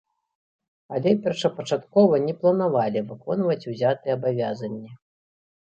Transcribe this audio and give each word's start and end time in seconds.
Але 0.95 1.11
першапачаткова 1.25 2.15
не 2.25 2.33
планавалі 2.41 3.05
выконваць 3.13 3.61
узятыя 3.75 4.19
абавязанні. 4.23 4.91